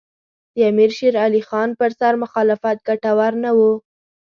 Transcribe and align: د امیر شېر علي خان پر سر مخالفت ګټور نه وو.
د 0.55 0.57
امیر 0.71 0.91
شېر 0.97 1.13
علي 1.23 1.41
خان 1.49 1.69
پر 1.79 1.91
سر 1.99 2.13
مخالفت 2.23 2.77
ګټور 2.87 3.33
نه 3.43 3.51
وو. 3.57 3.73